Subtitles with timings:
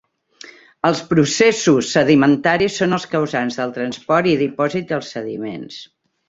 [0.87, 5.79] Els processos sedimentaris són els causants del transport i dipòsit dels sediments.